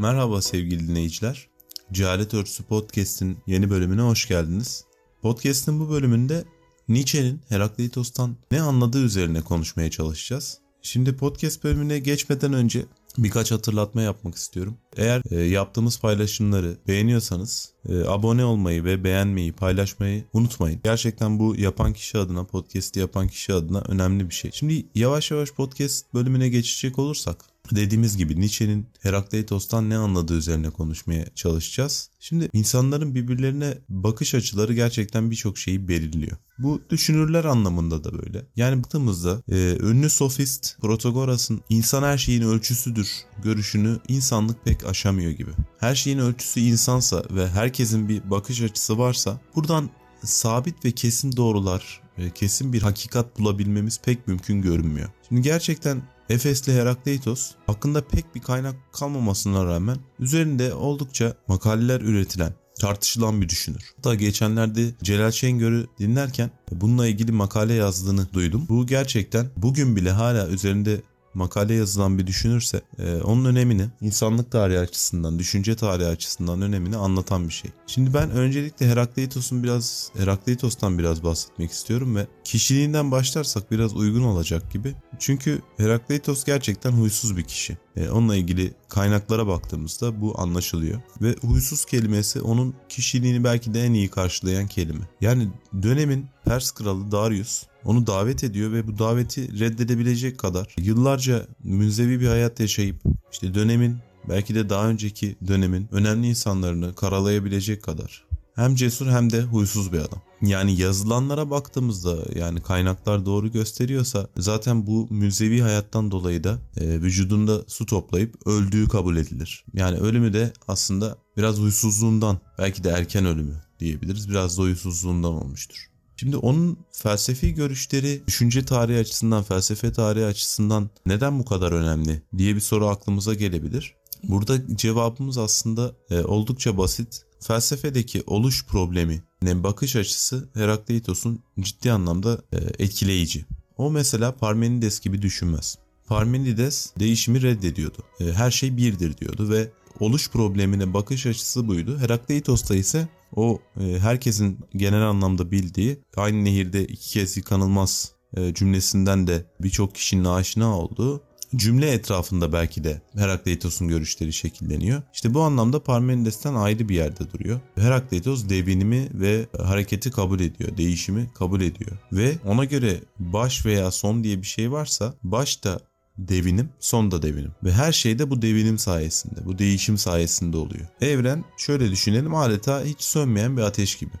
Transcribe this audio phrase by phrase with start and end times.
[0.00, 1.48] Merhaba sevgili dinleyiciler.
[1.92, 4.84] Cehalet Örtüsü Podcast'in yeni bölümüne hoş geldiniz.
[5.22, 6.44] Podcast'in bu bölümünde
[6.88, 10.58] Nietzsche'nin Herakleitos'tan ne anladığı üzerine konuşmaya çalışacağız.
[10.82, 12.84] Şimdi podcast bölümüne geçmeden önce
[13.18, 14.76] birkaç hatırlatma yapmak istiyorum.
[14.96, 20.80] Eğer e, yaptığımız paylaşımları beğeniyorsanız e, abone olmayı ve beğenmeyi, paylaşmayı unutmayın.
[20.84, 24.50] Gerçekten bu yapan kişi adına, podcast'i yapan kişi adına önemli bir şey.
[24.54, 31.26] Şimdi yavaş yavaş podcast bölümüne geçecek olursak Dediğimiz gibi Nietzsche'nin Herakleitos'tan ne anladığı üzerine konuşmaya
[31.34, 32.10] çalışacağız.
[32.20, 36.36] Şimdi insanların birbirlerine bakış açıları gerçekten birçok şeyi belirliyor.
[36.58, 38.46] Bu düşünürler anlamında da böyle.
[38.56, 43.08] Yani baktığımızda e, ünlü sofist Protagoras'ın insan her şeyin ölçüsüdür
[43.42, 45.50] görüşünü insanlık pek aşamıyor gibi.
[45.78, 49.90] Her şeyin ölçüsü insansa ve herkesin bir bakış açısı varsa buradan
[50.24, 52.00] sabit ve kesin doğrular,
[52.34, 55.08] kesin bir hakikat bulabilmemiz pek mümkün görünmüyor.
[55.28, 63.40] Şimdi gerçekten Efesli Herakleitos hakkında pek bir kaynak kalmamasına rağmen üzerinde oldukça makaleler üretilen, tartışılan
[63.40, 63.92] bir düşünür.
[63.96, 68.66] Hatta geçenlerde Celal Şengör'ü dinlerken bununla ilgili makale yazdığını duydum.
[68.68, 71.02] Bu gerçekten bugün bile hala üzerinde
[71.34, 77.48] makale yazılan bir düşünürse e, onun önemini insanlık tarihi açısından, düşünce tarihi açısından önemini anlatan
[77.48, 77.70] bir şey.
[77.86, 84.72] Şimdi ben öncelikle Herakleitos'un biraz Herakleitos'tan biraz bahsetmek istiyorum ve kişiliğinden başlarsak biraz uygun olacak
[84.72, 84.94] gibi.
[85.18, 87.78] Çünkü Herakleitos gerçekten huysuz bir kişi.
[87.96, 91.00] E, onunla ilgili kaynaklara baktığımızda bu anlaşılıyor.
[91.22, 95.08] Ve huysuz kelimesi onun kişiliğini belki de en iyi karşılayan kelime.
[95.20, 95.48] Yani
[95.82, 102.26] dönemin Pers kralı Darius onu davet ediyor ve bu daveti reddedebilecek kadar yıllarca münzevi bir
[102.26, 103.96] hayat yaşayıp işte dönemin
[104.28, 109.98] belki de daha önceki dönemin önemli insanlarını karalayabilecek kadar hem cesur hem de huysuz bir
[109.98, 110.22] adam.
[110.42, 117.62] Yani yazılanlara baktığımızda yani kaynaklar doğru gösteriyorsa zaten bu mülzevi hayattan dolayı da e, vücudunda
[117.66, 119.64] su toplayıp öldüğü kabul edilir.
[119.74, 124.30] Yani ölümü de aslında biraz huysuzluğundan belki de erken ölümü diyebiliriz.
[124.30, 125.89] Biraz da huysuzluğundan olmuştur.
[126.20, 132.54] Şimdi onun felsefi görüşleri düşünce tarihi açısından, felsefe tarihi açısından neden bu kadar önemli diye
[132.54, 133.94] bir soru aklımıza gelebilir.
[134.22, 137.22] Burada cevabımız aslında e, oldukça basit.
[137.40, 143.44] Felsefedeki oluş problemi, ne bakış açısı Herakleitos'un ciddi anlamda e, etkileyici.
[143.76, 145.78] O mesela Parmenides gibi düşünmez.
[146.06, 147.98] Parmenides değişimi reddediyordu.
[148.20, 149.70] E, her şey birdir diyordu ve
[150.00, 151.98] oluş problemine bakış açısı buydu.
[151.98, 159.26] Herakleitos'ta ise o e, herkesin genel anlamda bildiği aynı nehirde iki kez yıkanılmaz e, cümlesinden
[159.26, 161.22] de birçok kişinin aşina olduğu
[161.56, 165.02] cümle etrafında belki de Herakleitos'un görüşleri şekilleniyor.
[165.14, 167.60] İşte bu anlamda Parmenides'ten ayrı bir yerde duruyor.
[167.74, 171.90] Herakleitos devinimi ve hareketi kabul ediyor, değişimi kabul ediyor.
[172.12, 175.80] Ve ona göre baş veya son diye bir şey varsa baş da
[176.28, 177.52] devinim, son da devinim.
[177.64, 180.86] Ve her şey de bu devinim sayesinde, bu değişim sayesinde oluyor.
[181.00, 184.12] Evren şöyle düşünelim adeta hiç sönmeyen bir ateş gibi.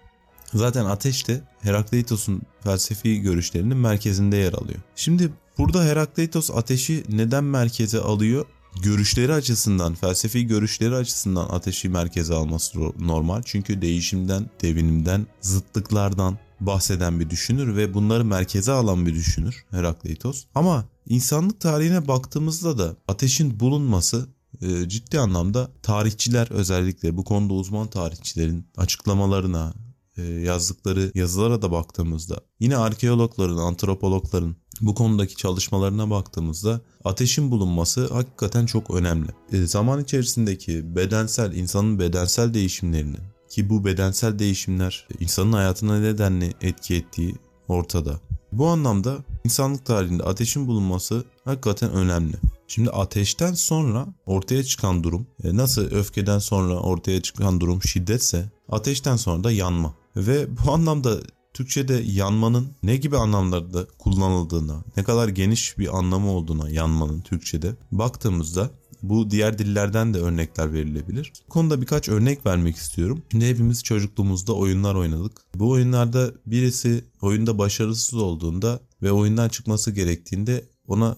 [0.54, 4.78] Zaten ateş de Herakleitos'un felsefi görüşlerinin merkezinde yer alıyor.
[4.96, 8.46] Şimdi burada Herakleitos ateşi neden merkeze alıyor?
[8.82, 13.42] Görüşleri açısından, felsefi görüşleri açısından ateşi merkeze alması normal.
[13.44, 20.44] Çünkü değişimden, devinimden, zıtlıklardan, bahseden bir düşünür ve bunları merkeze alan bir düşünür Herakleitos.
[20.54, 24.28] Ama insanlık tarihine baktığımızda da ateşin bulunması
[24.62, 29.74] e, ciddi anlamda tarihçiler özellikle bu konuda uzman tarihçilerin açıklamalarına,
[30.16, 38.66] e, yazdıkları yazılara da baktığımızda yine arkeologların, antropologların bu konudaki çalışmalarına baktığımızda ateşin bulunması hakikaten
[38.66, 39.28] çok önemli.
[39.52, 43.16] E, zaman içerisindeki bedensel, insanın bedensel değişimlerini,
[43.50, 47.34] ki bu bedensel değişimler insanın hayatına nedenli etki ettiği
[47.68, 48.20] ortada.
[48.52, 52.36] Bu anlamda insanlık tarihinde ateşin bulunması hakikaten önemli.
[52.68, 59.16] Şimdi ateşten sonra ortaya çıkan durum e, nasıl öfkeden sonra ortaya çıkan durum şiddetse ateşten
[59.16, 59.94] sonra da yanma.
[60.16, 61.20] Ve bu anlamda
[61.54, 68.70] Türkçe'de yanmanın ne gibi anlamlarda kullanıldığına, ne kadar geniş bir anlamı olduğuna yanmanın Türkçe'de baktığımızda
[69.02, 71.32] bu diğer dillerden de örnekler verilebilir.
[71.48, 73.22] Bu konuda birkaç örnek vermek istiyorum.
[73.30, 75.32] Şimdi hepimiz çocukluğumuzda oyunlar oynadık.
[75.54, 81.16] Bu oyunlarda birisi oyunda başarısız olduğunda ve oyundan çıkması gerektiğinde ona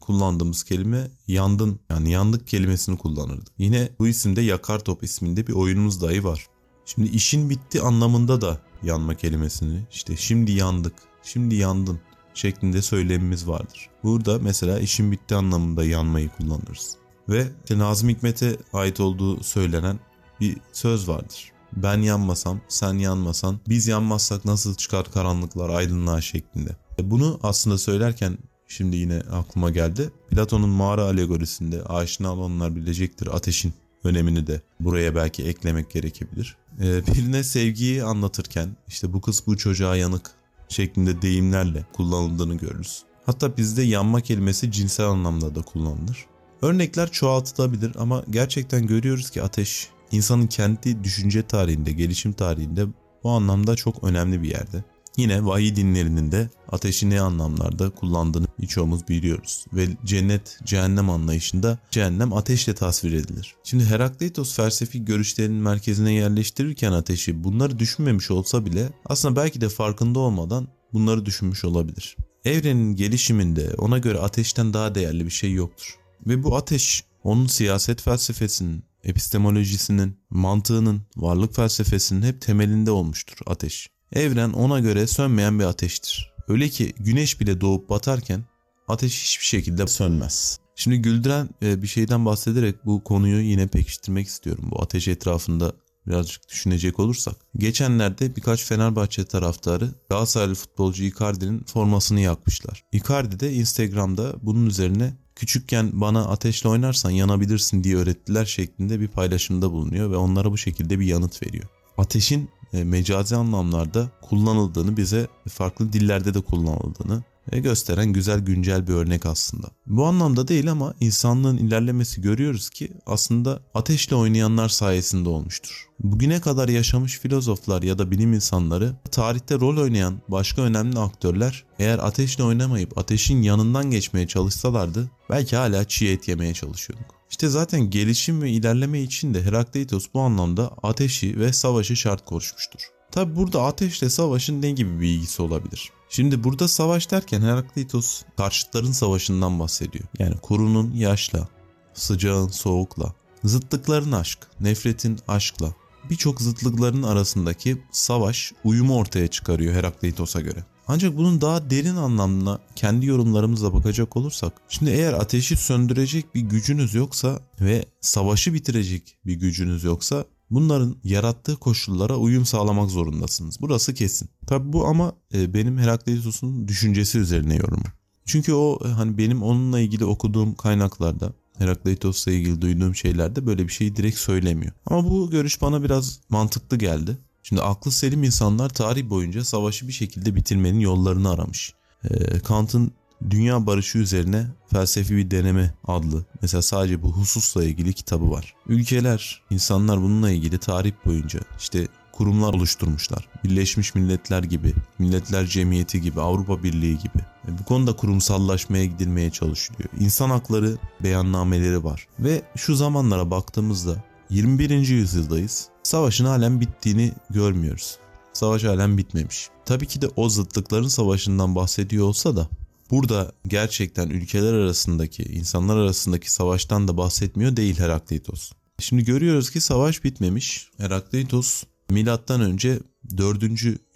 [0.00, 3.54] kullandığımız kelime yandın yani yandık kelimesini kullanırdık.
[3.58, 6.46] Yine bu isimde Yakar Top isminde bir oyunumuz dahi var.
[6.86, 12.00] Şimdi işin bitti anlamında da yanma kelimesini işte şimdi yandık, şimdi yandın
[12.34, 13.88] şeklinde söylemimiz vardır.
[14.02, 16.96] Burada mesela işin bitti anlamında yanmayı kullanırız.
[17.28, 19.98] Ve işte Nazım Hikmet'e ait olduğu söylenen
[20.40, 21.52] bir söz vardır.
[21.76, 26.76] Ben yanmasam, sen yanmasan, biz yanmazsak nasıl çıkar karanlıklar aydınlığa şeklinde.
[26.98, 28.38] E, bunu aslında söylerken
[28.68, 30.10] şimdi yine aklıma geldi.
[30.30, 33.72] Platon'un mağara alegorisinde aşina olanlar bilecektir ateşin
[34.04, 36.56] önemini de buraya belki eklemek gerekebilir.
[36.80, 40.30] Ee, birine sevgiyi anlatırken işte bu kız bu çocuğa yanık
[40.68, 43.02] şeklinde deyimlerle kullanıldığını görürüz.
[43.26, 46.26] Hatta bizde yanma kelimesi cinsel anlamda da kullanılır.
[46.62, 52.86] Örnekler çoğaltılabilir ama gerçekten görüyoruz ki ateş insanın kendi düşünce tarihinde, gelişim tarihinde
[53.24, 54.84] bu anlamda çok önemli bir yerde.
[55.16, 59.66] Yine vahiy dinlerinin de ateşi ne anlamlarda kullandığını birçoğumuz biliyoruz.
[59.72, 63.54] Ve cennet, cehennem anlayışında cehennem ateşle tasvir edilir.
[63.64, 70.18] Şimdi Herakleitos felsefi görüşlerinin merkezine yerleştirirken ateşi bunları düşünmemiş olsa bile aslında belki de farkında
[70.18, 72.16] olmadan bunları düşünmüş olabilir.
[72.44, 76.01] Evrenin gelişiminde ona göre ateşten daha değerli bir şey yoktur.
[76.26, 83.90] Ve bu ateş onun siyaset felsefesinin, epistemolojisinin, mantığının, varlık felsefesinin hep temelinde olmuştur ateş.
[84.12, 86.32] Evren ona göre sönmeyen bir ateştir.
[86.48, 88.44] Öyle ki güneş bile doğup batarken
[88.88, 90.58] ateş hiçbir şekilde sönmez.
[90.76, 94.64] Şimdi güldüren e, bir şeyden bahsederek bu konuyu yine pekiştirmek istiyorum.
[94.70, 95.72] Bu ateş etrafında
[96.06, 97.36] birazcık düşünecek olursak.
[97.56, 102.84] Geçenlerde birkaç Fenerbahçe taraftarı Galatasaraylı futbolcu Icardi'nin formasını yakmışlar.
[102.92, 109.72] Icardi de Instagram'da bunun üzerine küçükken bana ateşle oynarsan yanabilirsin diye öğrettiler şeklinde bir paylaşımda
[109.72, 111.64] bulunuyor ve onlara bu şekilde bir yanıt veriyor.
[111.98, 119.26] Ateşin e, mecazi anlamlarda kullanıldığını bize farklı dillerde de kullanıldığını gösteren güzel güncel bir örnek
[119.26, 119.68] aslında.
[119.86, 125.88] Bu anlamda değil ama insanlığın ilerlemesi görüyoruz ki aslında ateşle oynayanlar sayesinde olmuştur.
[126.00, 131.98] Bugüne kadar yaşamış filozoflar ya da bilim insanları tarihte rol oynayan başka önemli aktörler eğer
[131.98, 137.06] ateşle oynamayıp ateşin yanından geçmeye çalışsalardı belki hala çiğ et yemeye çalışıyorduk.
[137.30, 142.80] İşte zaten gelişim ve ilerleme için de Herakleitos bu anlamda ateşi ve savaşı şart koşmuştur.
[143.12, 145.90] Tabi burada ateşle savaşın ne gibi bir ilgisi olabilir?
[146.08, 150.04] Şimdi burada savaş derken Herakleitos karşıtların savaşından bahsediyor.
[150.18, 151.48] Yani kurunun yaşla,
[151.94, 153.14] sıcağın soğukla,
[153.44, 155.74] zıtlıkların aşk, nefretin aşkla,
[156.10, 160.64] birçok zıtlıkların arasındaki savaş uyumu ortaya çıkarıyor Herakleitos'a göre.
[160.88, 166.94] Ancak bunun daha derin anlamına kendi yorumlarımızla bakacak olursak, şimdi eğer ateşi söndürecek bir gücünüz
[166.94, 173.58] yoksa ve savaşı bitirecek bir gücünüz yoksa bunların yarattığı koşullara uyum sağlamak zorundasınız.
[173.60, 174.28] Burası kesin.
[174.46, 177.84] Tabi bu ama e, benim Herakleitos'un düşüncesi üzerine yorumu.
[178.26, 183.72] Çünkü o e, hani benim onunla ilgili okuduğum kaynaklarda Herakleitos'la ilgili duyduğum şeylerde böyle bir
[183.72, 184.72] şeyi direkt söylemiyor.
[184.86, 187.18] Ama bu görüş bana biraz mantıklı geldi.
[187.42, 191.74] Şimdi aklı selim insanlar tarih boyunca savaşı bir şekilde bitirmenin yollarını aramış.
[192.04, 192.92] E, Kant'ın
[193.30, 198.54] Dünya Barışı üzerine felsefi bir deneme adlı mesela sadece bu hususla ilgili kitabı var.
[198.66, 203.28] Ülkeler, insanlar bununla ilgili tarih boyunca işte kurumlar oluşturmuşlar.
[203.44, 207.18] Birleşmiş Milletler gibi, Milletler Cemiyeti gibi, Avrupa Birliği gibi.
[207.48, 209.88] E, bu konuda kurumsallaşmaya gidilmeye çalışılıyor.
[210.00, 212.06] İnsan hakları beyannameleri var.
[212.18, 214.70] Ve şu zamanlara baktığımızda 21.
[214.70, 215.68] yüzyıldayız.
[215.82, 217.98] Savaşın halen bittiğini görmüyoruz.
[218.32, 219.48] Savaş halen bitmemiş.
[219.64, 222.48] Tabii ki de o zıtlıkların savaşından bahsediyor olsa da
[222.92, 228.52] burada gerçekten ülkeler arasındaki, insanlar arasındaki savaştan da bahsetmiyor değil Herakleitos.
[228.78, 230.70] Şimdi görüyoruz ki savaş bitmemiş.
[230.78, 232.78] Herakleitos milattan önce
[233.18, 233.42] 4.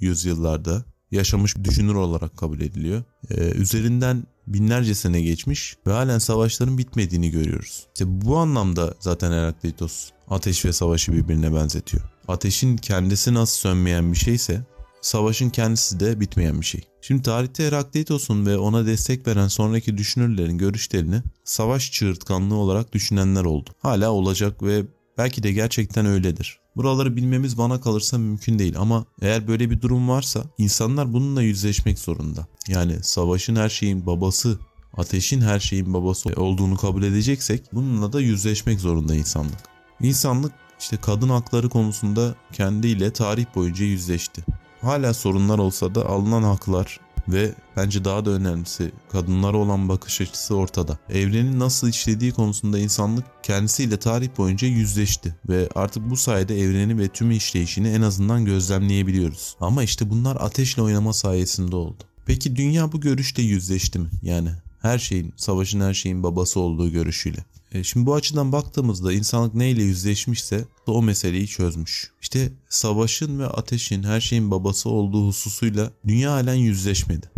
[0.01, 3.05] yüzyıllarda yaşamış düşünür olarak kabul ediliyor.
[3.31, 7.87] Ee, üzerinden binlerce sene geçmiş ve halen savaşların bitmediğini görüyoruz.
[7.95, 12.03] İşte bu anlamda zaten Herakleitos ateş ve savaşı birbirine benzetiyor.
[12.29, 14.67] Ateşin kendisi nasıl sönmeyen bir şeyse
[15.07, 16.81] savaşın kendisi de bitmeyen bir şey.
[17.01, 23.71] Şimdi tarihte Herakleitos'un ve ona destek veren sonraki düşünürlerin görüşlerini savaş çığırtkanlığı olarak düşünenler oldu.
[23.83, 24.83] Hala olacak ve
[25.19, 26.59] belki de gerçekten öyledir.
[26.77, 31.99] Buraları bilmemiz bana kalırsa mümkün değil ama eğer böyle bir durum varsa insanlar bununla yüzleşmek
[31.99, 32.47] zorunda.
[32.69, 34.59] Yani savaşın her şeyin babası,
[34.97, 39.59] ateşin her şeyin babası olduğunu kabul edeceksek bununla da yüzleşmek zorunda insanlık.
[40.01, 44.45] İnsanlık işte kadın hakları konusunda kendiyle tarih boyunca yüzleşti.
[44.87, 50.57] Hala sorunlar olsa da alınan haklar ve bence daha da önemlisi kadınlara olan bakış açısı
[50.57, 50.99] ortada.
[51.11, 57.09] Evrenin nasıl işlediği konusunda insanlık kendisiyle tarih boyunca yüzleşti ve artık bu sayede evreni ve
[57.09, 59.57] tüm işleyişini en azından gözlemleyebiliyoruz.
[59.61, 62.05] Ama işte bunlar ateşle oynama sayesinde oldu.
[62.27, 64.09] Peki dünya bu görüşte yüzleşti mi?
[64.23, 64.51] Yani
[64.83, 67.45] her şeyin, savaşın her şeyin babası olduğu görüşüyle.
[67.73, 72.11] E şimdi bu açıdan baktığımızda insanlık neyle yüzleşmişse o meseleyi çözmüş.
[72.23, 77.31] İşte savaşın ve ateşin her şeyin babası olduğu hususuyla dünya halen yüzleşmedi.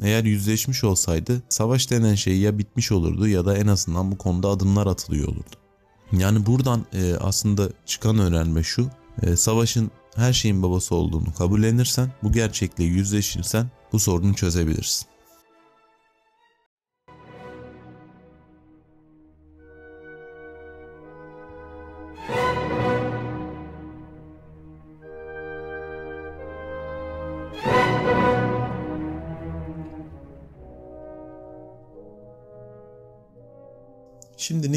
[0.00, 4.48] Eğer yüzleşmiş olsaydı savaş denen şey ya bitmiş olurdu ya da en azından bu konuda
[4.48, 5.56] adımlar atılıyor olurdu.
[6.12, 8.90] Yani buradan e, aslında çıkan öğrenme şu.
[9.22, 15.06] E, savaşın her şeyin babası olduğunu kabullenirsen, bu gerçekle yüzleşirsen bu sorunu çözebilirsin.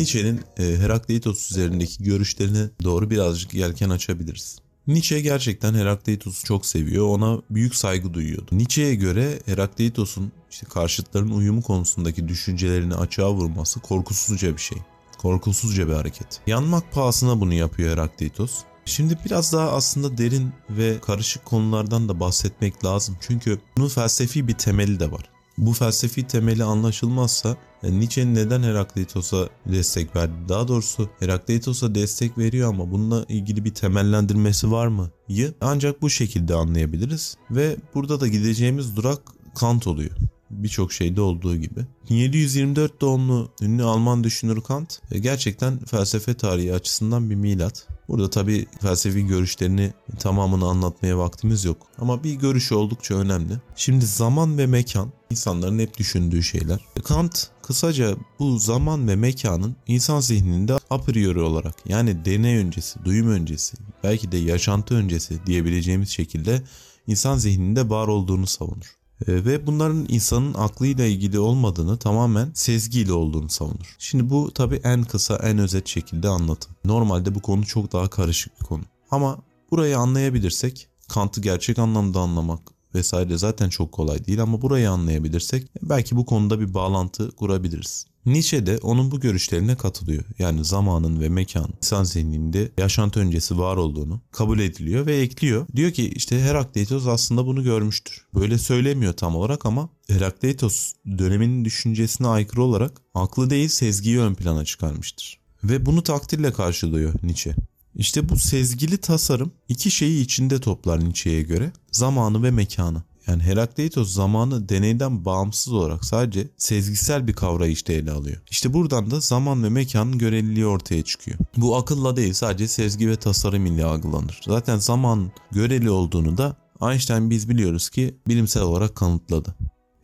[0.09, 4.57] Nietzsche'nin e, Herakleitos üzerindeki görüşlerine doğru birazcık yelken açabiliriz.
[4.87, 7.07] Nietzsche gerçekten Herakleitos'u çok seviyor.
[7.07, 8.49] Ona büyük saygı duyuyordu.
[8.51, 14.77] Nietzsche'ye göre Herakleitos'un işte karşıtların uyumu konusundaki düşüncelerini açığa vurması korkusuzca bir şey.
[15.17, 16.41] Korkusuzca bir hareket.
[16.47, 18.51] Yanmak pahasına bunu yapıyor Herakleitos.
[18.85, 23.17] Şimdi biraz daha aslında derin ve karışık konulardan da bahsetmek lazım.
[23.21, 25.29] Çünkü bunun felsefi bir temeli de var.
[25.59, 30.33] Bu felsefi temeli anlaşılmazsa yani Nietzsche'nin neden Herakleitos'a destek verdi?
[30.49, 35.09] Daha doğrusu Herakleitos'a destek veriyor ama bununla ilgili bir temellendirmesi var mı?
[35.27, 39.21] Yı ancak bu şekilde anlayabiliriz ve burada da gideceğimiz durak
[39.55, 40.11] Kant oluyor
[40.51, 41.85] birçok şeyde olduğu gibi.
[42.09, 47.87] 1724 doğumlu ünlü Alman düşünür Kant e, gerçekten felsefe tarihi açısından bir milat.
[48.09, 51.77] Burada tabi felsefi görüşlerini tamamını anlatmaya vaktimiz yok.
[51.97, 53.53] Ama bir görüş oldukça önemli.
[53.75, 56.79] Şimdi zaman ve mekan insanların hep düşündüğü şeyler.
[57.03, 63.29] Kant kısaca bu zaman ve mekanın insan zihninde a priori olarak yani deney öncesi, duyum
[63.29, 66.61] öncesi, belki de yaşantı öncesi diyebileceğimiz şekilde
[67.07, 68.98] insan zihninde var olduğunu savunur.
[69.27, 73.95] Ee, ve bunların insanın aklıyla ilgili olmadığını tamamen sezgiyle olduğunu savunur.
[73.99, 76.71] Şimdi bu tabi en kısa en özet şekilde anlatım.
[76.85, 78.83] Normalde bu konu çok daha karışık bir konu.
[79.11, 79.37] Ama
[79.71, 86.15] burayı anlayabilirsek Kant'ı gerçek anlamda anlamak vesaire zaten çok kolay değil ama burayı anlayabilirsek belki
[86.15, 88.05] bu konuda bir bağlantı kurabiliriz.
[88.25, 90.23] Nietzsche de onun bu görüşlerine katılıyor.
[90.39, 95.67] Yani zamanın ve mekanın insan zihninde yaşantı öncesi var olduğunu kabul ediliyor ve ekliyor.
[95.75, 98.25] Diyor ki işte Herakleitos aslında bunu görmüştür.
[98.35, 104.65] Böyle söylemiyor tam olarak ama Herakleitos döneminin düşüncesine aykırı olarak aklı değil sezgiyi ön plana
[104.65, 105.39] çıkarmıştır.
[105.63, 107.55] Ve bunu takdirle karşılıyor Nietzsche.
[107.95, 111.71] İşte bu sezgili tasarım iki şeyi içinde toplar Nietzsche'ye göre.
[111.91, 113.03] Zamanı ve mekanı.
[113.27, 118.37] Yani Herakleitos zamanı deneyden bağımsız olarak sadece sezgisel bir kavrayışta ele alıyor.
[118.51, 121.37] İşte buradan da zaman ve mekanın göreliliği ortaya çıkıyor.
[121.57, 124.41] Bu akılla değil sadece sezgi ve tasarım ile algılanır.
[124.45, 129.55] Zaten zaman göreli olduğunu da Einstein biz biliyoruz ki bilimsel olarak kanıtladı.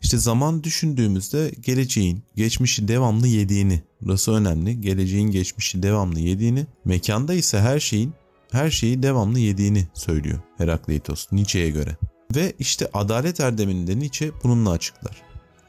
[0.01, 7.59] İşte zaman düşündüğümüzde geleceğin geçmişi devamlı yediğini, burası önemli, geleceğin geçmişi devamlı yediğini, mekanda ise
[7.59, 8.13] her şeyin
[8.55, 11.97] her şeyi devamlı yediğini söylüyor Herakleitos Nietzsche'ye göre.
[12.35, 15.21] Ve işte adalet erdemini Nietzsche bununla açıklar.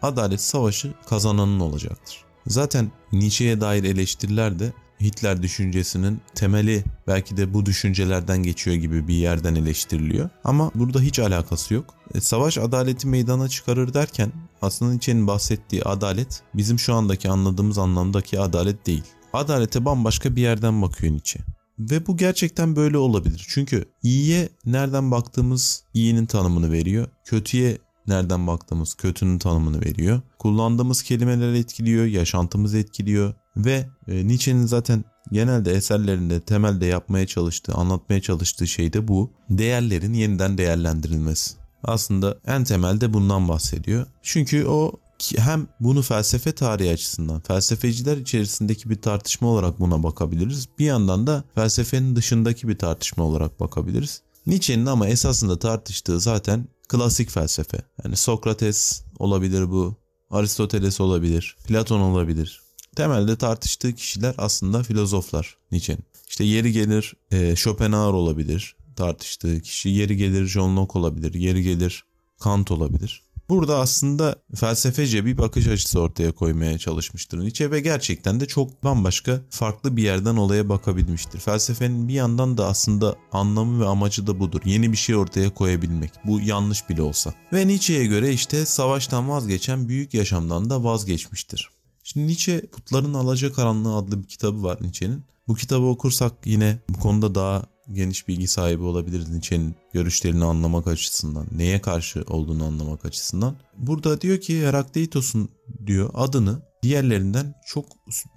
[0.03, 2.25] Adalet savaşı kazananın olacaktır.
[2.47, 9.15] Zaten Nietzsche'ye dair eleştiriler de Hitler düşüncesinin temeli belki de bu düşüncelerden geçiyor gibi bir
[9.15, 10.31] yerden eleştiriliyor.
[10.45, 11.95] Ama burada hiç alakası yok.
[12.15, 18.41] E, savaş adaleti meydana çıkarır derken aslında Nietzsche'nin bahsettiği adalet bizim şu andaki anladığımız anlamdaki
[18.41, 19.05] adalet değil.
[19.33, 21.56] Adalete bambaşka bir yerden bakıyor Nietzsche.
[21.79, 23.47] Ve bu gerçekten böyle olabilir.
[23.49, 27.09] Çünkü iyiye nereden baktığımız iyinin tanımını veriyor.
[27.25, 30.21] Kötüye nereden baktığımız kötünün tanımını veriyor.
[30.39, 38.21] Kullandığımız kelimeler etkiliyor, yaşantımız etkiliyor ve e, Nietzsche'nin zaten genelde eserlerinde temelde yapmaya çalıştığı, anlatmaya
[38.21, 39.31] çalıştığı şey de bu.
[39.51, 41.55] Değerlerin yeniden değerlendirilmesi.
[41.85, 44.07] Aslında en temelde bundan bahsediyor.
[44.23, 44.93] Çünkü o
[45.37, 50.69] hem bunu felsefe tarihi açısından felsefeciler içerisindeki bir tartışma olarak buna bakabiliriz.
[50.79, 54.23] Bir yandan da felsefenin dışındaki bir tartışma olarak bakabiliriz.
[54.47, 57.79] Nietzsche'nin ama esasında tartıştığı zaten klasik felsefe.
[58.05, 59.97] Yani Sokrates olabilir bu,
[60.31, 62.61] Aristoteles olabilir, Platon olabilir.
[62.97, 66.05] Temelde tartıştığı kişiler aslında filozoflar Nietzsche'nin.
[66.29, 72.05] İşte yeri gelir e, Schopenhauer olabilir tartıştığı kişi, yeri gelir John Locke olabilir, yeri gelir
[72.41, 73.26] Kant olabilir.
[73.49, 79.41] Burada aslında felsefece bir bakış açısı ortaya koymaya çalışmıştır Nietzsche ve gerçekten de çok bambaşka
[79.51, 81.39] farklı bir yerden olaya bakabilmiştir.
[81.39, 84.61] Felsefenin bir yandan da aslında anlamı ve amacı da budur.
[84.65, 86.13] Yeni bir şey ortaya koyabilmek.
[86.25, 87.35] Bu yanlış bile olsa.
[87.53, 91.71] Ve Nietzsche'ye göre işte savaştan vazgeçen büyük yaşamdan da vazgeçmiştir.
[92.05, 95.25] Şimdi Nietzsche Putların Alacakaranlığı adlı bir kitabı var Nietzsche'nin.
[95.49, 101.47] Bu kitabı okursak yine bu konuda daha geniş bilgi sahibi olabiliriz Nietzsche'nin görüşlerini anlamak açısından,
[101.57, 103.57] neye karşı olduğunu anlamak açısından.
[103.79, 105.49] Burada diyor ki Herakleitos'un
[105.87, 107.87] diyor adını diğerlerinden çok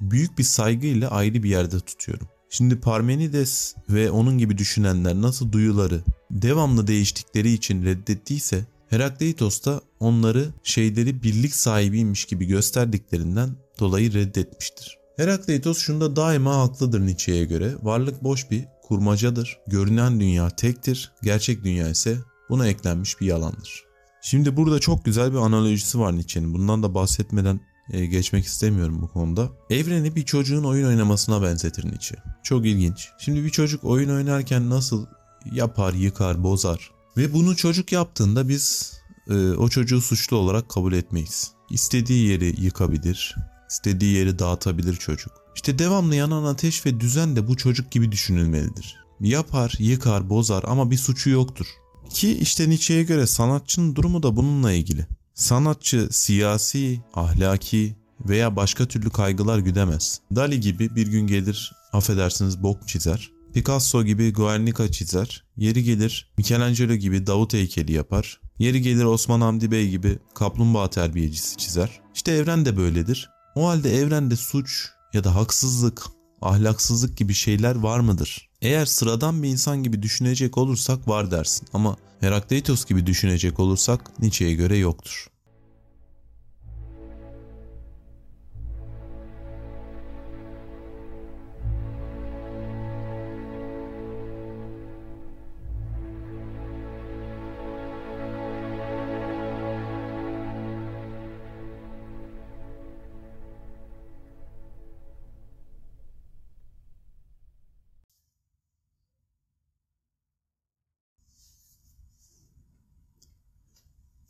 [0.01, 2.27] büyük bir saygıyla ayrı bir yerde tutuyorum.
[2.50, 6.01] Şimdi Parmenides ve onun gibi düşünenler nasıl duyuları
[6.32, 14.98] devamlı değiştikleri için reddettiyse Herakleitos da onları şeyleri birlik sahibiymiş gibi gösterdiklerinden dolayı reddetmiştir.
[15.18, 17.75] Herakleitos şunda daima haklıdır Nietzsche'ye göre.
[17.84, 19.58] Varlık boş bir kurmacadır.
[19.67, 21.12] Görünen dünya tektir.
[21.24, 22.17] Gerçek dünya ise
[22.50, 23.84] buna eklenmiş bir yalandır.
[24.22, 26.53] Şimdi burada çok güzel bir analojisi var Nietzsche'nin.
[26.53, 27.60] Bundan da bahsetmeden
[27.91, 29.50] e, geçmek istemiyorum bu konuda.
[29.69, 32.15] Evreni bir çocuğun oyun oynamasına benzetir Nietzsche.
[32.43, 33.10] Çok ilginç.
[33.19, 35.05] Şimdi bir çocuk oyun oynarken nasıl
[35.51, 38.93] yapar, yıkar, bozar ve bunu çocuk yaptığında biz
[39.29, 41.51] e, o çocuğu suçlu olarak kabul etmeyiz.
[41.69, 43.36] İstediği yeri yıkabilir,
[43.69, 45.31] istediği yeri dağıtabilir çocuk.
[45.60, 48.98] İşte devamlı yanan ateş ve düzen de bu çocuk gibi düşünülmelidir.
[49.20, 51.66] Yapar, yıkar, bozar ama bir suçu yoktur.
[52.10, 55.08] Ki işte Nietzsche'ye göre sanatçının durumu da bununla ilgili.
[55.34, 60.22] Sanatçı siyasi, ahlaki veya başka türlü kaygılar güdemez.
[60.36, 63.32] Dali gibi bir gün gelir, affedersiniz bok çizer.
[63.54, 65.44] Picasso gibi Guernica çizer.
[65.58, 68.42] Yeri gelir Michelangelo gibi Davut heykeli yapar.
[68.60, 72.00] Yeri gelir Osman Hamdi Bey gibi kaplumbağa terbiyecisi çizer.
[72.16, 73.30] İşte evren de böyledir.
[73.56, 76.06] O halde evrende suç ya da haksızlık,
[76.42, 78.50] ahlaksızlık gibi şeyler var mıdır?
[78.62, 84.54] Eğer sıradan bir insan gibi düşünecek olursak var dersin ama Herakleitos gibi düşünecek olursak Nietzsche'ye
[84.54, 85.28] göre yoktur.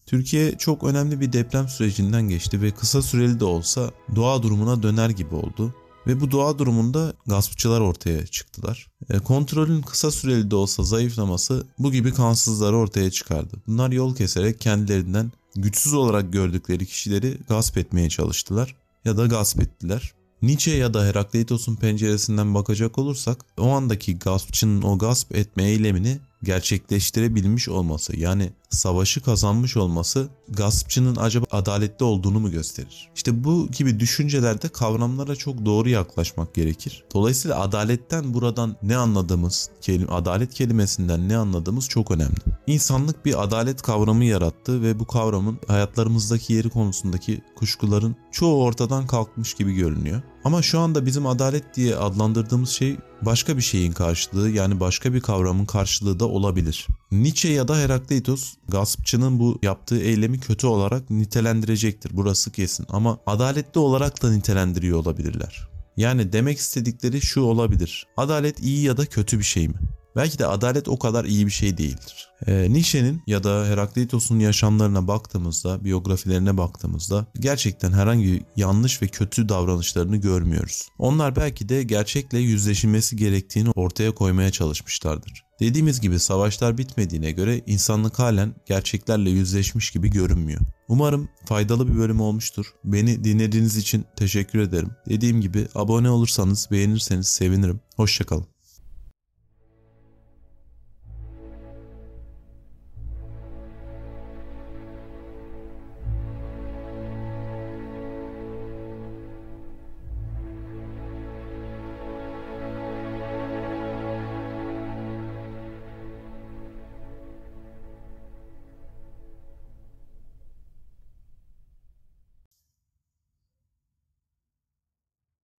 [0.09, 5.09] Türkiye çok önemli bir deprem sürecinden geçti ve kısa süreli de olsa doğa durumuna döner
[5.09, 5.73] gibi oldu.
[6.07, 8.87] Ve bu doğa durumunda gaspçılar ortaya çıktılar.
[9.09, 13.55] E, kontrolün kısa süreli de olsa zayıflaması bu gibi kansızları ortaya çıkardı.
[13.67, 18.75] Bunlar yol keserek kendilerinden güçsüz olarak gördükleri kişileri gasp etmeye çalıştılar
[19.05, 20.13] ya da gasp ettiler.
[20.41, 27.69] Nietzsche ya da Herakleitos'un penceresinden bakacak olursak o andaki gaspçının o gasp etme eylemini gerçekleştirebilmiş
[27.69, 33.09] olması yani savaşı kazanmış olması gaspçının acaba adaletli olduğunu mu gösterir?
[33.15, 37.03] İşte bu gibi düşüncelerde kavramlara çok doğru yaklaşmak gerekir.
[37.13, 42.37] Dolayısıyla adaletten buradan ne anladığımız, kelime, adalet kelimesinden ne anladığımız çok önemli.
[42.67, 49.53] İnsanlık bir adalet kavramı yarattı ve bu kavramın hayatlarımızdaki yeri konusundaki kuşkuların çoğu ortadan kalkmış
[49.53, 50.21] gibi görünüyor.
[50.43, 55.21] Ama şu anda bizim adalet diye adlandırdığımız şey başka bir şeyin karşılığı yani başka bir
[55.21, 56.87] kavramın karşılığı da olabilir.
[57.11, 62.11] Nietzsche ya da Herakleitos gaspçının bu yaptığı eylemi kötü olarak nitelendirecektir.
[62.13, 65.69] Burası kesin ama adaletli olarak da nitelendiriyor olabilirler.
[65.97, 68.07] Yani demek istedikleri şu olabilir.
[68.17, 69.75] Adalet iyi ya da kötü bir şey mi?
[70.15, 72.29] Belki de adalet o kadar iyi bir şey değildir.
[72.47, 80.17] E, Nietzsche'nin ya da Herakleitos'un yaşamlarına baktığımızda, biyografilerine baktığımızda gerçekten herhangi yanlış ve kötü davranışlarını
[80.17, 80.87] görmüyoruz.
[80.97, 85.49] Onlar belki de gerçekle yüzleşilmesi gerektiğini ortaya koymaya çalışmışlardır.
[85.59, 90.61] Dediğimiz gibi savaşlar bitmediğine göre insanlık halen gerçeklerle yüzleşmiş gibi görünmüyor.
[90.87, 92.65] Umarım faydalı bir bölüm olmuştur.
[92.83, 94.91] Beni dinlediğiniz için teşekkür ederim.
[95.09, 97.79] Dediğim gibi abone olursanız, beğenirseniz sevinirim.
[97.95, 98.47] Hoşçakalın.